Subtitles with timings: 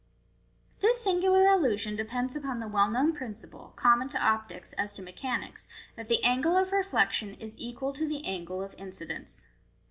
[0.79, 5.67] This singular illusion depends upon the well known principle, common to optics as to mechanics,
[5.95, 9.45] that" the angle of reflection is equal to the angle of incidence."